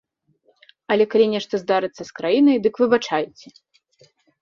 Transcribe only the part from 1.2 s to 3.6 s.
нешта здарыцца з краінай, дык выбачайце!